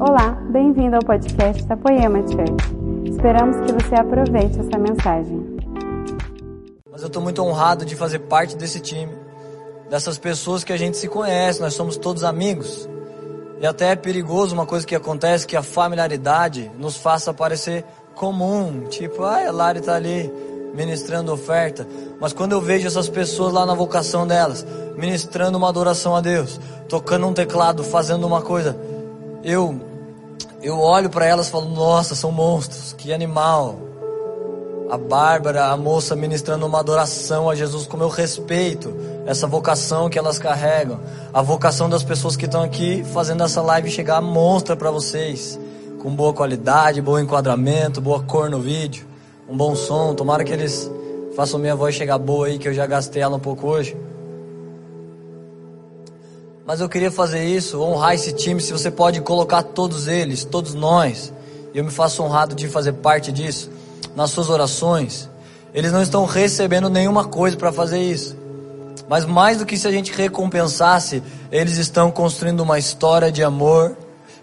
[0.00, 3.10] Olá, bem-vindo ao podcast da Poema Church.
[3.10, 5.58] Esperamos que você aproveite essa mensagem.
[6.88, 9.12] Mas eu estou muito honrado de fazer parte desse time,
[9.90, 12.88] dessas pessoas que a gente se conhece, nós somos todos amigos.
[13.60, 17.84] E até é perigoso uma coisa que acontece, que a familiaridade nos faça parecer
[18.14, 20.32] comum, tipo, ah, a Lari está ali
[20.76, 21.84] ministrando oferta.
[22.20, 24.64] Mas quando eu vejo essas pessoas lá na vocação delas,
[24.96, 28.78] ministrando uma adoração a Deus, tocando um teclado, fazendo uma coisa,
[29.42, 29.87] eu
[30.62, 33.76] eu olho para elas e falo: "Nossa, são monstros, que animal".
[34.90, 38.94] A Bárbara, a moça ministrando uma adoração a Jesus, como eu respeito
[39.26, 40.98] essa vocação que elas carregam,
[41.32, 45.60] a vocação das pessoas que estão aqui fazendo essa live chegar monstra para vocês,
[46.02, 49.06] com boa qualidade, bom enquadramento, boa cor no vídeo,
[49.46, 50.14] um bom som.
[50.14, 50.90] Tomara que eles
[51.36, 53.94] façam minha voz chegar boa aí, que eu já gastei ela um pouco hoje.
[56.68, 58.60] Mas eu queria fazer isso, honrar esse time.
[58.60, 61.32] Se você pode colocar todos eles, todos nós,
[61.72, 63.70] eu me faço honrado de fazer parte disso,
[64.14, 65.30] nas suas orações.
[65.72, 68.36] Eles não estão recebendo nenhuma coisa para fazer isso.
[69.08, 73.96] Mas mais do que se a gente recompensasse, eles estão construindo uma história de amor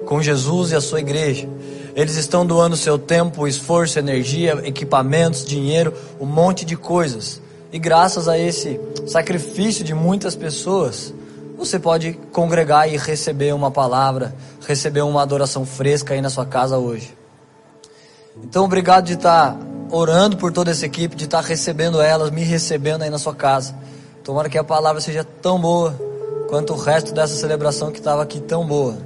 [0.07, 1.47] com Jesus e a sua igreja.
[1.95, 7.39] Eles estão doando seu tempo, esforço, energia, equipamentos, dinheiro, um monte de coisas.
[7.72, 11.13] E graças a esse sacrifício de muitas pessoas,
[11.58, 14.36] você pode congregar e receber uma palavra,
[14.67, 17.16] receber uma adoração fresca aí na sua casa hoje.
[18.44, 19.58] Então, obrigado de estar
[19.89, 23.75] orando por toda essa equipe, de estar recebendo elas, me recebendo aí na sua casa.
[24.23, 25.95] Tomara que a palavra seja tão boa
[26.50, 28.97] quanto o resto dessa celebração que estava aqui tão boa.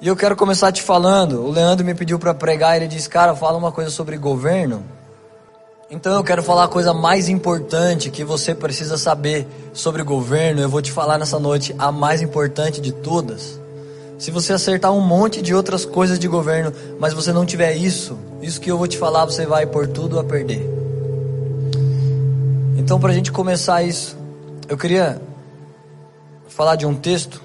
[0.00, 1.44] E eu quero começar te falando.
[1.44, 4.82] O Leandro me pediu para pregar, ele disse: "Cara, fala uma coisa sobre governo".
[5.88, 10.60] Então eu quero falar a coisa mais importante que você precisa saber sobre governo.
[10.60, 13.60] Eu vou te falar nessa noite a mais importante de todas.
[14.18, 18.18] Se você acertar um monte de outras coisas de governo, mas você não tiver isso,
[18.42, 20.68] isso que eu vou te falar, você vai por tudo a perder.
[22.76, 24.16] Então, para a gente começar isso,
[24.68, 25.20] eu queria
[26.48, 27.42] falar de um texto.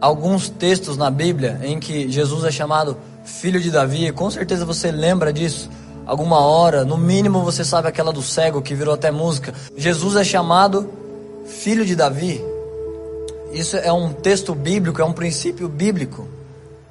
[0.00, 4.90] Alguns textos na Bíblia em que Jesus é chamado filho de Davi, com certeza você
[4.90, 5.70] lembra disso.
[6.04, 9.54] Alguma hora, no mínimo você sabe aquela do cego que virou até música.
[9.76, 10.90] Jesus é chamado
[11.46, 12.42] filho de Davi.
[13.52, 16.26] Isso é um texto bíblico, é um princípio bíblico.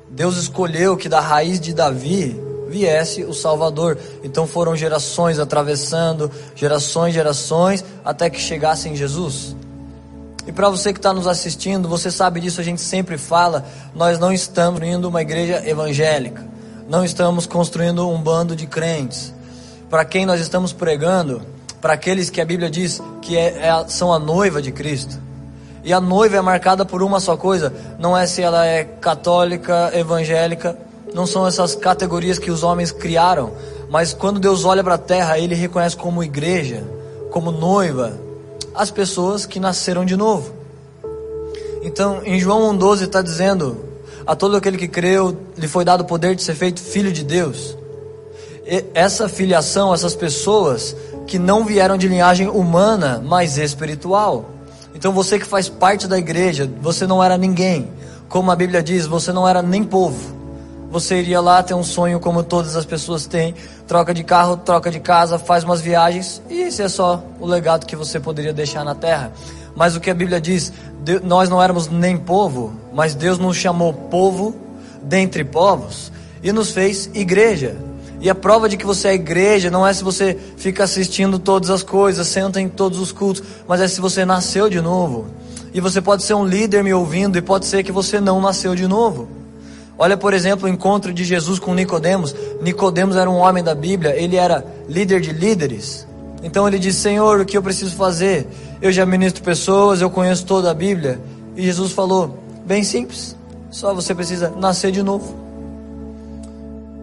[0.10, 3.98] Deus escolheu que da raiz de Davi viesse o Salvador.
[4.24, 9.56] Então foram gerações atravessando, gerações, gerações, até que chegasse em Jesus.
[10.46, 14.18] E para você que está nos assistindo, você sabe disso, a gente sempre fala, nós
[14.18, 16.46] não estamos indo uma igreja evangélica,
[16.90, 19.34] não estamos construindo um bando de crentes.
[19.90, 21.42] Para quem nós estamos pregando,
[21.80, 25.20] para aqueles que a Bíblia diz que é, é, são a noiva de Cristo.
[25.84, 29.92] E a noiva é marcada por uma só coisa, não é se ela é católica,
[29.94, 30.78] evangélica,
[31.14, 33.52] não são essas categorias que os homens criaram,
[33.90, 36.84] mas quando Deus olha para a terra, ele reconhece como igreja,
[37.32, 38.14] como noiva,
[38.74, 40.54] as pessoas que nasceram de novo.
[41.84, 43.78] Então, em João 1,12 está dizendo:
[44.26, 47.24] A todo aquele que creu, lhe foi dado o poder de ser feito filho de
[47.24, 47.76] Deus.
[48.66, 50.96] E essa filiação, essas pessoas
[51.26, 54.50] que não vieram de linhagem humana, mas espiritual.
[54.94, 57.90] Então, você que faz parte da igreja, você não era ninguém.
[58.30, 60.41] Como a Bíblia diz, você não era nem povo.
[60.92, 63.56] Você iria lá ter um sonho como todas as pessoas têm,
[63.88, 67.86] troca de carro, troca de casa, faz umas viagens e esse é só o legado
[67.86, 69.32] que você poderia deixar na terra.
[69.74, 70.74] Mas o que a Bíblia diz,
[71.24, 74.54] nós não éramos nem povo, mas Deus nos chamou povo
[75.02, 76.12] dentre povos
[76.44, 77.78] e nos fez igreja.
[78.20, 81.70] E a prova de que você é igreja não é se você fica assistindo todas
[81.70, 85.28] as coisas, senta em todos os cultos, mas é se você nasceu de novo.
[85.74, 88.76] E você pode ser um líder me ouvindo e pode ser que você não nasceu
[88.76, 89.41] de novo.
[90.02, 92.34] Olha, por exemplo, o encontro de Jesus com Nicodemos.
[92.60, 96.08] Nicodemos era um homem da Bíblia, ele era líder de líderes.
[96.42, 98.48] Então ele disse: "Senhor, o que eu preciso fazer?
[98.82, 101.22] Eu já ministro pessoas, eu conheço toda a Bíblia".
[101.56, 103.36] E Jesus falou: "Bem simples.
[103.70, 105.36] Só você precisa nascer de novo".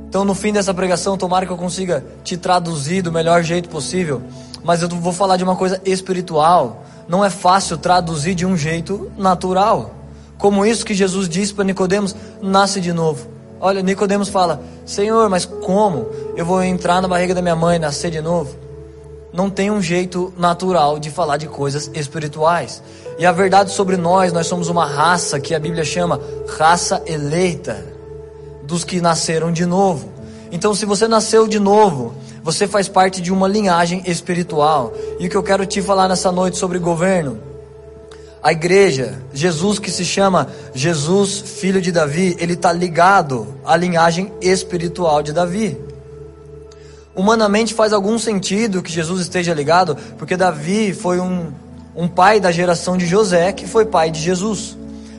[0.08, 4.20] Então, no fim dessa pregação, tomara que eu consiga te traduzir do melhor jeito possível,
[4.64, 6.84] mas eu vou falar de uma coisa espiritual.
[7.06, 9.98] Não é fácil traduzir de um jeito natural.
[10.38, 13.26] Como isso que Jesus disse para Nicodemos, nasce de novo.
[13.61, 16.06] Olha, Nicodemos fala: "Senhor, mas como
[16.37, 18.55] eu vou entrar na barriga da minha mãe e nascer de novo?"
[19.32, 22.82] Não tem um jeito natural de falar de coisas espirituais.
[23.19, 26.20] E a verdade sobre nós, nós somos uma raça que a Bíblia chama
[26.56, 27.85] raça eleita,
[28.62, 30.08] dos que nasceram de novo.
[30.50, 34.94] Então, se você nasceu de novo, você faz parte de uma linhagem espiritual.
[35.19, 37.38] E o que eu quero te falar nessa noite sobre governo
[38.49, 44.33] A igreja, Jesus que se chama Jesus, filho de Davi, ele está ligado à linhagem
[44.41, 45.77] espiritual de Davi.
[47.15, 51.53] Humanamente faz algum sentido que Jesus esteja ligado, porque Davi foi um,
[51.95, 54.79] um pai da geração de José, que foi pai de Jesus.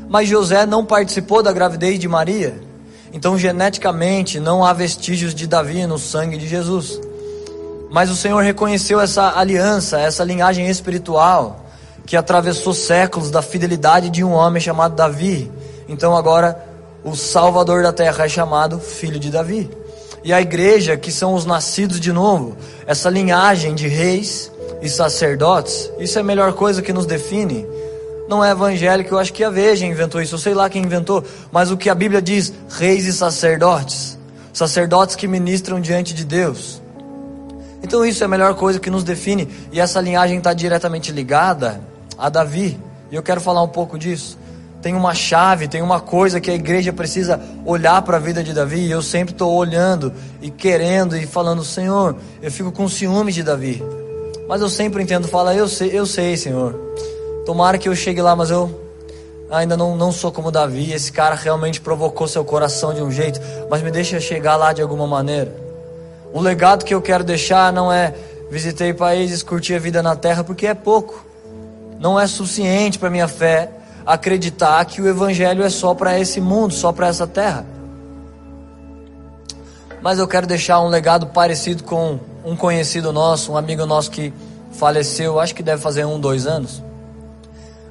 [0.10, 2.60] Mas José não participou da gravidez de Maria.
[3.14, 7.00] Então, geneticamente, não há vestígios de Davi no sangue de Jesus.
[7.92, 11.69] Mas o Senhor reconheceu essa aliança, essa linhagem espiritual
[12.10, 15.50] que atravessou séculos da fidelidade de um homem chamado Davi.
[15.88, 16.60] Então agora
[17.04, 19.70] o Salvador da terra é chamado Filho de Davi.
[20.24, 22.58] E a igreja, que são os nascidos de novo,
[22.88, 24.52] essa linhagem de reis
[24.82, 27.64] e sacerdotes, isso é a melhor coisa que nos define.
[28.28, 31.24] Não é evangélico, eu acho que a Veja inventou isso, eu sei lá quem inventou,
[31.52, 34.18] mas o que a Bíblia diz, reis e sacerdotes,
[34.52, 36.82] sacerdotes que ministram diante de Deus.
[37.84, 41.88] Então isso é a melhor coisa que nos define, e essa linhagem está diretamente ligada
[42.20, 42.78] a Davi.
[43.10, 44.38] E eu quero falar um pouco disso.
[44.82, 48.54] Tem uma chave, tem uma coisa que a igreja precisa olhar para a vida de
[48.54, 48.82] Davi.
[48.82, 53.44] E eu sempre estou olhando e querendo e falando, Senhor, eu fico com ciúme de
[53.44, 53.84] Davi.
[54.48, 56.74] Mas eu sempre entendo, fala, eu sei, eu sei, Senhor.
[57.46, 58.70] Tomara que eu chegue lá, mas eu
[59.52, 60.92] ainda não, não sou como Davi.
[60.92, 63.40] Esse cara realmente provocou seu coração de um jeito,
[63.70, 65.54] mas me deixa chegar lá de alguma maneira.
[66.32, 68.14] O legado que eu quero deixar não é
[68.50, 71.29] visitei países, curti a vida na terra, porque é pouco
[72.00, 73.70] não é suficiente para minha fé
[74.06, 77.66] acreditar que o evangelho é só para esse mundo, só para essa terra.
[80.02, 84.34] Mas eu quero deixar um legado parecido com um conhecido nosso, um amigo nosso que
[84.72, 86.82] faleceu, acho que deve fazer um, dois anos.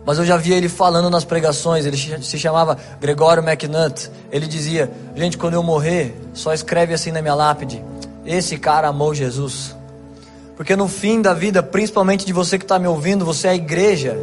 [0.07, 4.11] Mas eu já vi ele falando nas pregações, ele se chamava Gregório McNutt.
[4.33, 7.85] Ele dizia: Gente, quando eu morrer, só escreve assim na minha lápide:
[8.25, 9.77] Esse cara amou Jesus.
[10.59, 13.55] Porque no fim da vida, principalmente de você que está me ouvindo, você é a
[13.55, 14.19] igreja.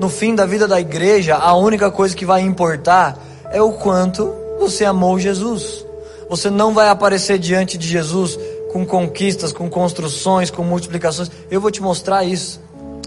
[0.00, 3.16] No fim da vida da igreja, a única coisa que vai importar
[3.52, 5.86] é o quanto você amou Jesus.
[6.28, 8.36] Você não vai aparecer diante de Jesus
[8.72, 11.30] com conquistas, com construções, com multiplicações.
[11.48, 12.60] Eu vou te mostrar isso.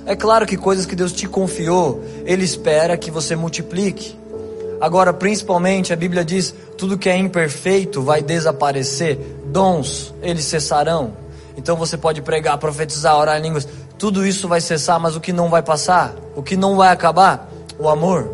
[0.06, 4.18] É claro que coisas que Deus te confiou, Ele espera que você multiplique.
[4.80, 11.23] Agora, principalmente, a Bíblia diz: tudo que é imperfeito vai desaparecer, dons, eles cessarão.
[11.56, 13.68] Então você pode pregar, profetizar, orar em línguas,
[13.98, 16.16] tudo isso vai cessar, mas o que não vai passar?
[16.36, 17.50] O que não vai acabar?
[17.80, 18.30] O amor.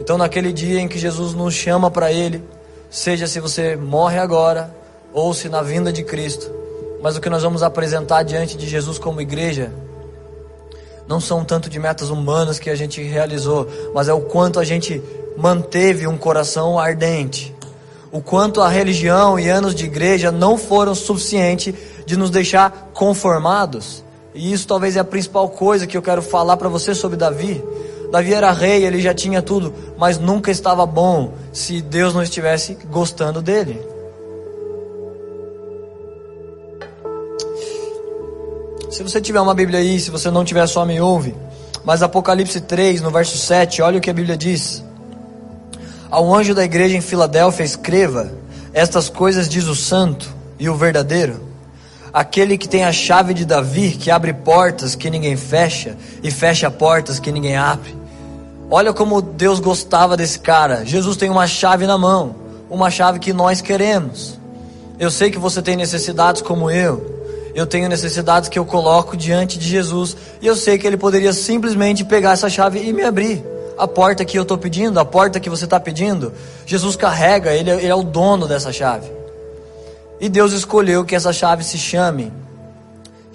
[0.00, 2.42] Então, naquele dia em que Jesus nos chama para Ele,
[2.88, 4.74] seja se você morre agora
[5.12, 6.50] ou se na vinda de Cristo,
[7.02, 9.72] mas o que nós vamos apresentar diante de Jesus como igreja
[11.08, 14.64] não são tanto de metas humanas que a gente realizou, mas é o quanto a
[14.64, 15.02] gente
[15.36, 17.54] manteve um coração ardente,
[18.10, 21.74] o quanto a religião e anos de igreja não foram suficientes
[22.06, 24.02] de nos deixar conformados.
[24.34, 27.62] E isso talvez é a principal coisa que eu quero falar para você sobre Davi.
[28.10, 32.78] Davi era rei, ele já tinha tudo, mas nunca estava bom se Deus não estivesse
[32.88, 33.80] gostando dele.
[38.90, 41.34] Se você tiver uma Bíblia aí, se você não tiver só me ouve.
[41.84, 44.82] Mas Apocalipse 3, no verso 7, olha o que a Bíblia diz.
[46.10, 48.32] Ao anjo da igreja em Filadélfia escreva:
[48.72, 51.40] Estas coisas diz o santo e o verdadeiro,
[52.16, 56.70] aquele que tem a chave de Davi, que abre portas que ninguém fecha e fecha
[56.70, 57.94] portas que ninguém abre.
[58.70, 60.82] Olha como Deus gostava desse cara.
[60.82, 62.34] Jesus tem uma chave na mão,
[62.70, 64.40] uma chave que nós queremos.
[64.98, 67.20] Eu sei que você tem necessidades como eu.
[67.54, 71.34] Eu tenho necessidades que eu coloco diante de Jesus e eu sei que ele poderia
[71.34, 73.44] simplesmente pegar essa chave e me abrir
[73.76, 76.32] a porta que eu estou pedindo, a porta que você está pedindo.
[76.64, 79.16] Jesus carrega, ele, ele é o dono dessa chave.
[80.20, 82.32] E Deus escolheu que essa chave se chame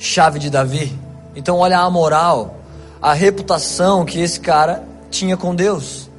[0.02, 0.98] chave de Davi.
[1.36, 2.56] Então, olha a moral,
[3.02, 6.10] a reputação que esse cara tinha com Deus.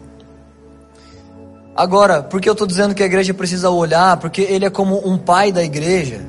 [1.75, 4.19] Agora, por que eu estou dizendo que a igreja precisa olhar?
[4.19, 6.21] Porque ele é como um pai da igreja.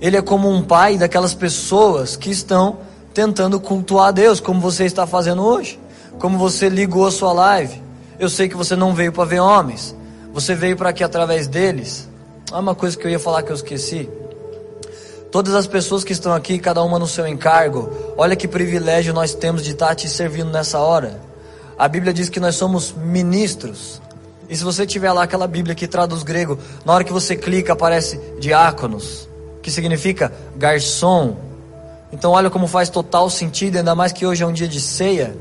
[0.00, 2.78] Ele é como um pai daquelas pessoas que estão
[3.12, 5.80] tentando cultuar a Deus, como você está fazendo hoje.
[6.18, 7.82] Como você ligou a sua live.
[8.18, 9.96] Eu sei que você não veio para ver homens.
[10.32, 12.09] Você veio para que através deles
[12.52, 14.08] Há uma coisa que eu ia falar que eu esqueci.
[15.30, 19.32] Todas as pessoas que estão aqui, cada uma no seu encargo, olha que privilégio nós
[19.32, 21.20] temos de estar te servindo nessa hora.
[21.78, 24.02] A Bíblia diz que nós somos ministros.
[24.48, 27.72] E se você tiver lá aquela Bíblia que traduz grego, na hora que você clica
[27.72, 29.28] aparece diáconos,
[29.62, 31.36] que significa garçom.
[32.10, 35.36] Então olha como faz total sentido, ainda mais que hoje é um dia de ceia.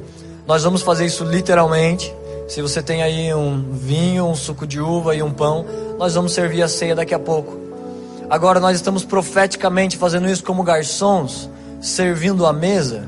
[0.45, 2.13] Nós vamos fazer isso literalmente.
[2.49, 5.63] Se você tem aí um vinho, um suco de uva e um pão,
[5.99, 7.55] nós vamos servir a ceia daqui a pouco.
[8.27, 11.47] Agora nós estamos profeticamente fazendo isso como garçons,
[11.79, 13.07] servindo a mesa.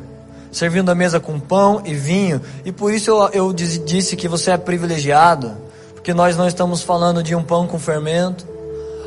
[0.51, 2.39] servindo a mesa com pão e vinho.
[2.63, 5.53] E por isso eu, eu disse que você é privilegiado,
[5.95, 8.45] porque nós não estamos falando de um pão com fermento.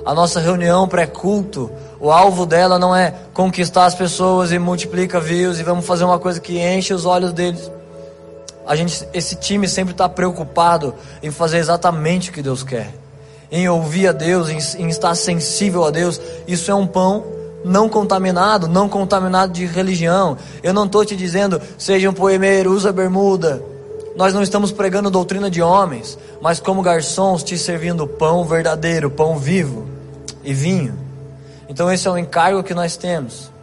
[0.04, 5.60] A nossa reunião pré-culto, o alvo dela não é conquistar as pessoas e multiplica views
[5.60, 7.70] e vamos fazer uma coisa que enche os olhos deles.
[8.66, 12.92] A gente, esse time sempre está preocupado em fazer exatamente o que Deus quer,
[13.50, 16.20] em ouvir a Deus, em, em estar sensível a Deus.
[16.46, 17.24] Isso é um pão
[17.64, 20.36] não contaminado, não contaminado de religião.
[20.62, 23.62] Eu não estou te dizendo, seja um poemeiro, usa bermuda.
[24.16, 29.36] Nós não estamos pregando doutrina de homens, mas como garçons te servindo pão verdadeiro, pão
[29.36, 29.86] vivo
[30.44, 30.96] e vinho.
[31.68, 33.53] Então esse é o encargo que nós temos.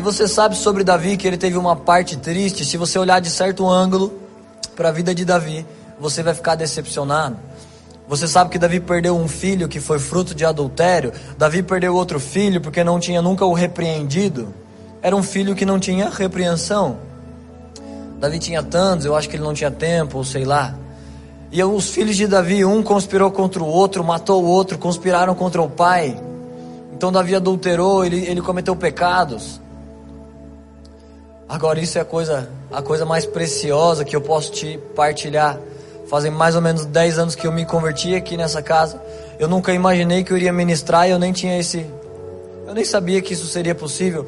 [0.00, 2.64] E você sabe sobre Davi que ele teve uma parte triste.
[2.64, 4.18] Se você olhar de certo ângulo
[4.74, 5.66] para a vida de Davi,
[6.00, 7.36] você vai ficar decepcionado.
[8.08, 11.12] Você sabe que Davi perdeu um filho que foi fruto de adultério.
[11.36, 14.54] Davi perdeu outro filho porque não tinha nunca o repreendido.
[15.02, 16.96] Era um filho que não tinha repreensão.
[18.18, 20.76] Davi tinha tantos, eu acho que ele não tinha tempo, ou sei lá.
[21.52, 25.60] E os filhos de Davi, um conspirou contra o outro, matou o outro, conspiraram contra
[25.60, 26.18] o pai.
[26.90, 29.60] Então Davi adulterou, ele, ele cometeu pecados.
[31.50, 35.58] Agora isso é a coisa, a coisa mais preciosa que eu posso te partilhar
[36.10, 39.00] Fazem mais ou menos 10 anos que eu me converti aqui nessa casa.
[39.38, 41.86] Eu nunca imaginei que eu iria ministrar e eu nem tinha esse.
[42.66, 44.26] Eu nem sabia que isso seria possível.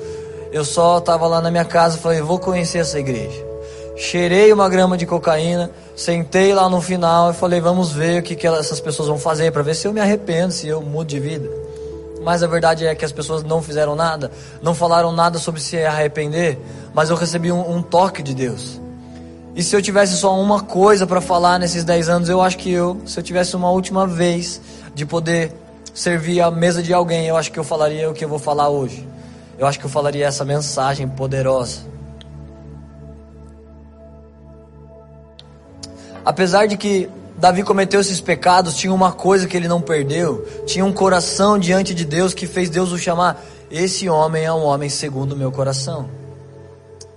[0.53, 3.45] Eu só estava lá na minha casa e falei: vou conhecer essa igreja.
[3.97, 8.37] Cheirei uma grama de cocaína, sentei lá no final e falei: vamos ver o que,
[8.37, 11.19] que essas pessoas vão fazer para ver se eu me arrependo, se eu mudo de
[11.19, 11.51] vida.
[12.23, 14.31] Mas a verdade é que as pessoas não fizeram nada,
[14.63, 16.59] não falaram nada sobre se arrepender,
[16.95, 18.81] mas eu recebi um, um toque de Deus.
[19.55, 22.71] E se eu tivesse só uma coisa para falar nesses 10 anos, eu acho que
[22.71, 24.61] eu, se eu tivesse uma última vez
[24.95, 25.53] de poder
[25.93, 28.69] servir a mesa de alguém, eu acho que eu falaria o que eu vou falar
[28.69, 29.07] hoje.
[29.59, 31.81] Eu acho que eu falaria essa mensagem poderosa.
[36.25, 40.85] Apesar de que Davi cometeu esses pecados, tinha uma coisa que ele não perdeu, tinha
[40.85, 43.43] um coração diante de Deus que fez Deus o chamar.
[43.71, 46.09] Esse homem é um homem segundo o meu coração.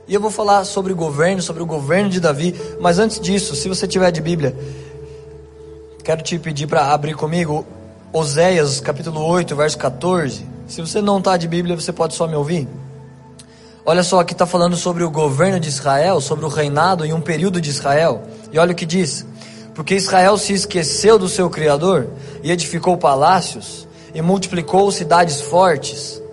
[0.08, 3.56] E eu vou falar sobre o governo, sobre o governo de Davi, mas antes disso,
[3.56, 4.56] se você tiver de Bíblia,
[6.04, 7.66] quero te pedir para abrir comigo
[8.14, 10.46] Oséias capítulo 8, verso 14.
[10.68, 12.68] Se você não está de Bíblia, você pode só me ouvir.
[13.86, 17.22] Olha só, aqui está falando sobre o governo de Israel, sobre o reinado em um
[17.22, 18.24] período de Israel.
[18.52, 19.26] E olha o que diz:
[19.76, 22.08] Porque Israel se esqueceu do seu Criador
[22.42, 26.24] e edificou palácios e multiplicou cidades fortes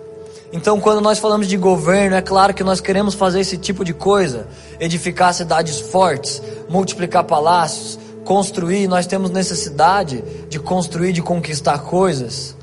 [0.55, 3.91] então, quando nós falamos de governo, é claro que nós queremos fazer esse tipo de
[3.91, 4.47] coisa:
[4.79, 8.87] edificar cidades fortes, multiplicar palácios, construir.
[8.87, 12.55] Nós temos necessidade de construir, de conquistar coisas.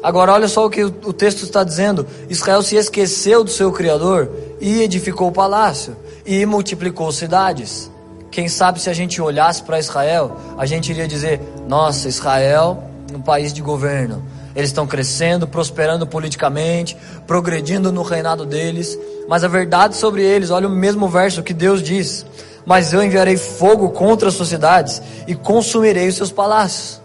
[0.00, 4.30] Agora, olha só o que o texto está dizendo: Israel se esqueceu do seu Criador
[4.60, 7.90] e edificou palácio e multiplicou cidades.
[8.34, 12.82] Quem sabe se a gente olhasse para Israel, a gente iria dizer: Nossa, Israel,
[13.14, 18.98] um país de governo eles estão crescendo, prosperando politicamente, progredindo no reinado deles.
[19.28, 22.24] Mas a verdade sobre eles, olha o mesmo verso que Deus diz:
[22.64, 27.00] Mas eu enviarei fogo contra as suas cidades e consumirei os seus palácios.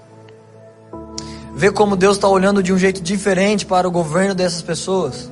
[1.56, 5.30] Vê como Deus está olhando de um jeito diferente para o governo dessas pessoas.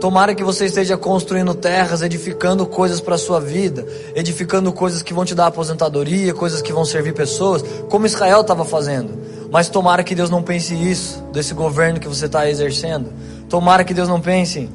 [0.00, 5.14] Tomara que você esteja construindo terras, edificando coisas para a sua vida, edificando coisas que
[5.14, 9.18] vão te dar aposentadoria, coisas que vão servir pessoas, como Israel estava fazendo.
[9.50, 13.10] Mas tomara que Deus não pense isso desse governo que você está exercendo.
[13.48, 14.68] Tomara que Deus não pense: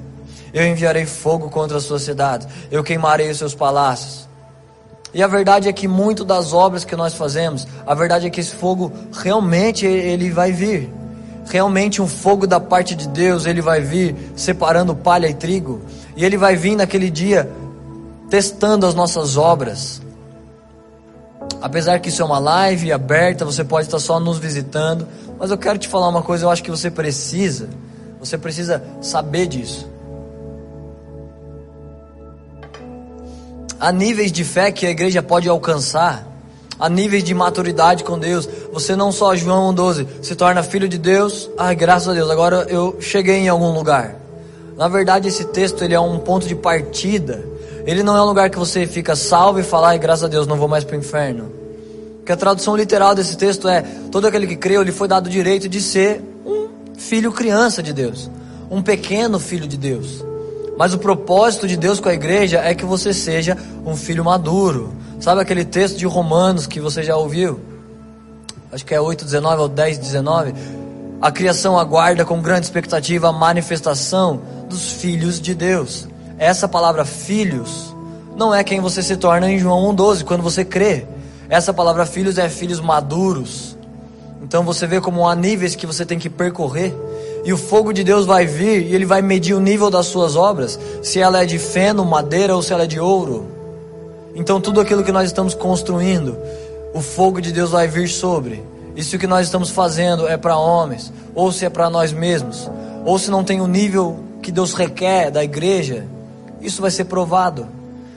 [0.51, 4.28] eu enviarei fogo contra as suas cidades, eu queimarei os seus palácios.
[5.13, 8.40] E a verdade é que muito das obras que nós fazemos, a verdade é que
[8.40, 11.00] esse fogo realmente ele vai vir.
[11.50, 15.81] Realmente um fogo da parte de Deus, ele vai vir separando palha e trigo,
[16.15, 17.50] e ele vai vir naquele dia
[18.29, 20.01] testando as nossas obras.
[21.62, 25.07] Apesar que isso é uma live aberta, você pode estar só nos visitando,
[25.38, 27.69] mas eu quero te falar uma coisa, eu acho que você precisa,
[28.19, 29.89] você precisa saber disso.
[33.79, 36.30] Há níveis de fé que a igreja pode alcançar,
[36.81, 38.50] há níveis de maturidade com Deus.
[38.73, 42.65] Você não só, João 12, se torna filho de Deus, ai, graças a Deus, agora
[42.67, 44.15] eu cheguei em algum lugar.
[44.75, 47.51] Na verdade, esse texto ele é um ponto de partida
[47.85, 50.45] ele não é um lugar que você fica salvo e fala, ai, graças a Deus,
[50.45, 51.51] não vou mais para o inferno.
[52.17, 55.29] Porque a tradução literal desse texto é: todo aquele que creu, lhe foi dado o
[55.29, 58.29] direito de ser um filho criança de Deus,
[58.69, 60.23] um pequeno filho de Deus.
[60.77, 64.93] Mas o propósito de Deus com a igreja é que você seja um filho maduro.
[65.22, 67.60] Sabe aquele texto de Romanos que você já ouviu?
[68.72, 70.56] Acho que é 8:19 ou 10:19
[71.22, 76.08] A criação aguarda com grande expectativa a manifestação dos filhos de Deus.
[76.40, 77.96] Essa palavra filhos
[78.36, 81.06] não é quem você se torna em João 1,12, quando você crê.
[81.48, 83.78] Essa palavra filhos é filhos maduros.
[84.42, 86.96] Então você vê como há níveis que você tem que percorrer.
[87.46, 90.36] E o fogo de Deus vai vir e ele vai medir o nível das suas
[90.36, 93.61] obras, se ela é de feno, madeira ou se ela é de ouro.
[94.35, 96.38] Então tudo aquilo que nós estamos construindo,
[96.93, 98.63] o fogo de Deus vai vir sobre.
[98.95, 102.11] E se o que nós estamos fazendo é para homens, ou se é para nós
[102.11, 102.69] mesmos,
[103.05, 106.05] ou se não tem o nível que Deus requer da igreja,
[106.61, 107.67] isso vai ser provado.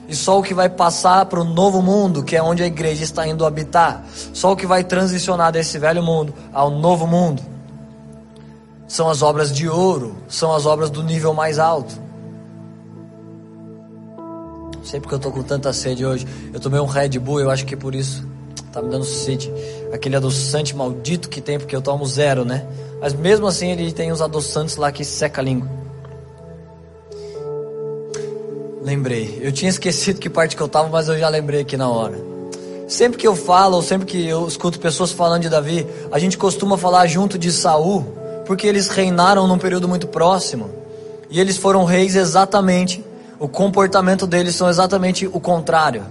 [0.07, 3.03] E só o que vai passar para o novo mundo, que é onde a igreja
[3.03, 7.41] está indo habitar, só o que vai transicionar desse velho mundo ao novo mundo,
[8.87, 12.04] são as obras de ouro, são as obras do nível mais alto.
[14.85, 16.27] Sei porque eu tô com tanta sede hoje.
[16.53, 18.23] Eu tomei um Red Bull, eu acho que por isso
[18.71, 19.51] tá me dando sede.
[19.91, 22.67] Aquele adoçante maldito que tem, porque eu tomo zero, né?
[23.01, 25.67] Mas mesmo assim ele tem uns adoçantes lá que seca a língua.
[28.83, 29.39] Lembrei.
[29.41, 32.23] Eu tinha esquecido que parte que eu estava, mas eu já lembrei aqui na hora.
[32.87, 36.37] Sempre que eu falo, ou sempre que eu escuto pessoas falando de Davi, a gente
[36.37, 38.05] costuma falar junto de Saul,
[38.45, 40.69] porque eles reinaram num período muito próximo.
[41.27, 43.03] E eles foram reis exatamente,
[43.39, 46.03] o comportamento deles são exatamente o contrário.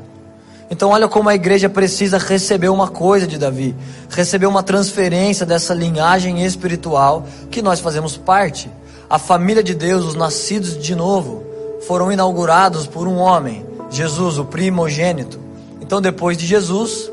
[0.71, 3.75] Então olha como a igreja precisa receber uma coisa de Davi,
[4.09, 8.71] receber uma transferência dessa linhagem espiritual que nós fazemos parte.
[9.09, 11.45] A família de Deus, os nascidos de novo,
[11.87, 15.39] foram inaugurados por um homem, Jesus, o primogênito.
[15.81, 17.11] Então, depois de Jesus,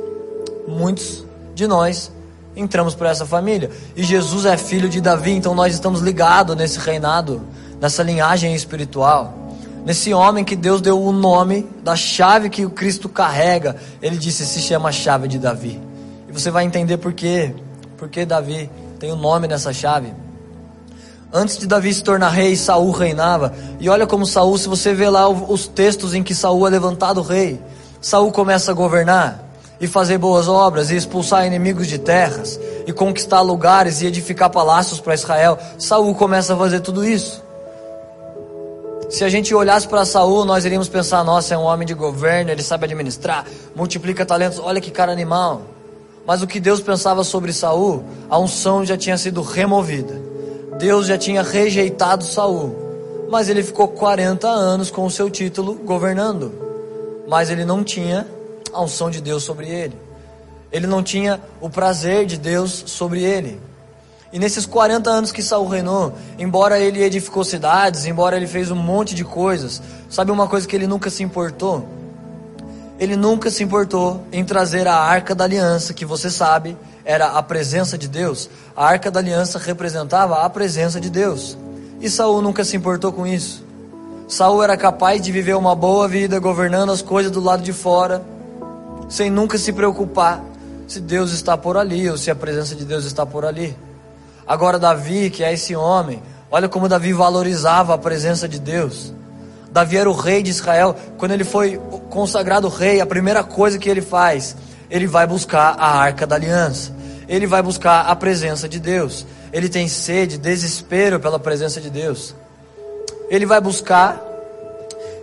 [0.67, 2.11] muitos de nós
[2.55, 3.69] entramos por essa família.
[3.95, 7.41] E Jesus é filho de Davi, então nós estamos ligados nesse reinado,
[7.79, 9.40] nessa linhagem espiritual.
[9.85, 14.45] Nesse homem que Deus deu o nome da chave que o Cristo carrega, ele disse:
[14.45, 15.79] se chama chave de Davi.
[16.29, 17.53] E você vai entender por quê.
[17.97, 18.69] Porque Davi
[18.99, 20.13] tem o nome nessa chave.
[21.33, 23.53] Antes de Davi se tornar rei, Saul reinava.
[23.79, 27.21] E olha como Saul, se você vê lá os textos em que Saul é levantado
[27.21, 27.59] rei,
[28.01, 33.41] Saul começa a governar e fazer boas obras e expulsar inimigos de terras e conquistar
[33.41, 35.57] lugares e edificar palácios para Israel.
[35.79, 37.41] Saul começa a fazer tudo isso.
[39.11, 42.49] Se a gente olhasse para Saul, nós iríamos pensar: nossa, é um homem de governo,
[42.49, 43.45] ele sabe administrar,
[43.75, 45.63] multiplica talentos, olha que cara animal.
[46.25, 50.17] Mas o que Deus pensava sobre Saul, a unção já tinha sido removida.
[50.79, 56.53] Deus já tinha rejeitado Saul, mas ele ficou 40 anos com o seu título governando.
[57.27, 58.25] Mas ele não tinha
[58.71, 59.97] a unção de Deus sobre ele.
[60.71, 63.59] Ele não tinha o prazer de Deus sobre ele.
[64.33, 68.75] E nesses 40 anos que Saul reinou, embora ele edificou cidades, embora ele fez um
[68.75, 71.85] monte de coisas, sabe uma coisa que ele nunca se importou?
[72.97, 77.43] Ele nunca se importou em trazer a arca da aliança, que você sabe, era a
[77.43, 78.49] presença de Deus.
[78.75, 81.57] A arca da aliança representava a presença de Deus.
[81.99, 83.63] E Saul nunca se importou com isso.
[84.27, 88.23] Saul era capaz de viver uma boa vida governando as coisas do lado de fora,
[89.09, 90.41] sem nunca se preocupar
[90.87, 93.75] se Deus está por ali ou se a presença de Deus está por ali.
[94.47, 99.13] Agora Davi, que é esse homem, olha como Davi valorizava a presença de Deus.
[99.71, 100.95] Davi era o rei de Israel.
[101.17, 104.55] Quando ele foi consagrado rei, a primeira coisa que ele faz
[104.91, 106.91] ele vai buscar a arca da aliança,
[107.27, 112.35] ele vai buscar a presença de Deus, ele tem sede, desespero pela presença de Deus,
[113.29, 114.21] ele vai buscar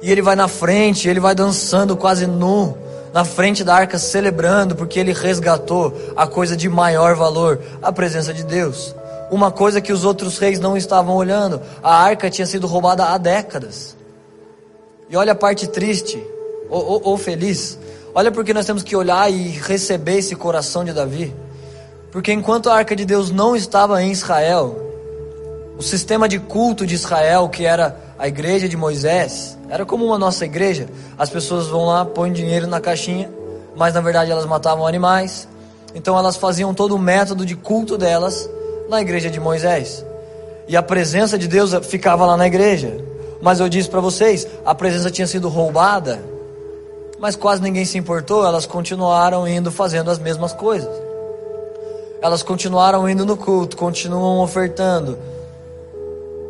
[0.00, 2.78] e ele vai na frente, ele vai dançando quase nu,
[3.12, 8.32] na frente da arca, celebrando, porque ele resgatou a coisa de maior valor, a presença
[8.32, 8.94] de Deus.
[9.30, 13.18] Uma coisa que os outros reis não estavam olhando, a arca tinha sido roubada há
[13.18, 13.96] décadas.
[15.10, 16.22] E olha a parte triste,
[16.70, 17.78] ou, ou, ou feliz,
[18.18, 21.32] Olha porque nós temos que olhar e receber esse coração de Davi.
[22.10, 24.76] Porque enquanto a arca de Deus não estava em Israel,
[25.78, 30.18] o sistema de culto de Israel, que era a igreja de Moisés, era como uma
[30.18, 30.88] nossa igreja.
[31.16, 33.30] As pessoas vão lá, põem dinheiro na caixinha,
[33.76, 35.46] mas na verdade elas matavam animais.
[35.94, 38.50] Então elas faziam todo o método de culto delas
[38.88, 40.04] na igreja de Moisés.
[40.66, 42.96] E a presença de Deus ficava lá na igreja.
[43.40, 46.18] Mas eu disse para vocês, a presença tinha sido roubada
[47.18, 50.88] mas quase ninguém se importou, elas continuaram indo fazendo as mesmas coisas.
[52.22, 55.18] Elas continuaram indo no culto, continuam ofertando,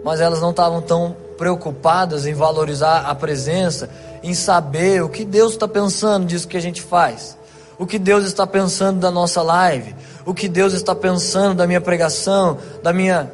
[0.04, 3.88] mas elas não estavam tão preocupadas em valorizar a presença,
[4.22, 7.36] em saber o que Deus está pensando disso que a gente faz,
[7.78, 9.94] o que Deus está pensando da nossa live,
[10.26, 13.30] o que Deus está pensando da minha pregação, da minha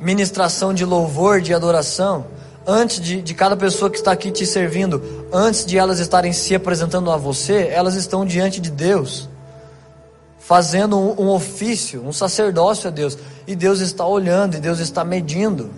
[0.00, 2.26] ministração de louvor, de adoração?
[2.66, 6.54] Antes de, de cada pessoa que está aqui te servindo, antes de elas estarem se
[6.54, 9.28] apresentando a você, elas estão diante de Deus,
[10.38, 15.04] fazendo um, um ofício, um sacerdócio a Deus, e Deus está olhando, e Deus está
[15.04, 15.70] medindo.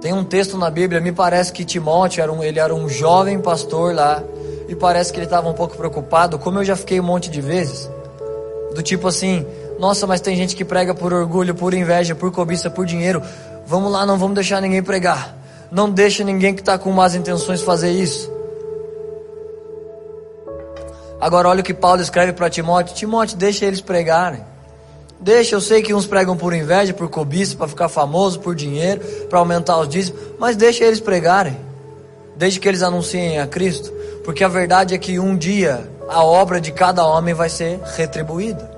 [0.00, 3.38] Tem um texto na Bíblia, me parece que Timóteo era um, ele era um jovem
[3.38, 4.22] pastor lá,
[4.70, 7.40] e parece que ele estava um pouco preocupado, como eu já fiquei um monte de
[7.40, 7.90] vezes,
[8.72, 9.44] do tipo assim,
[9.80, 13.20] nossa, mas tem gente que prega por orgulho, por inveja, por cobiça, por dinheiro.
[13.66, 15.36] Vamos lá, não vamos deixar ninguém pregar.
[15.72, 18.30] Não deixa ninguém que está com más intenções fazer isso.
[21.20, 24.44] Agora olha o que Paulo escreve para Timóteo: Timóteo, deixa eles pregarem.
[25.18, 29.00] Deixa, eu sei que uns pregam por inveja, por cobiça, para ficar famoso, por dinheiro,
[29.28, 31.56] para aumentar os dízimos, mas deixa eles pregarem.
[32.36, 33.92] Desde que eles anunciem a Cristo,
[34.24, 38.68] porque a verdade é que um dia a obra de cada homem vai ser retribuída.